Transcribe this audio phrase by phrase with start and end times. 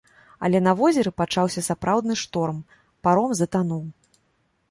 [0.47, 2.57] Але на возеры пачаўся сапраўдны шторм,
[3.09, 3.83] паром затануў.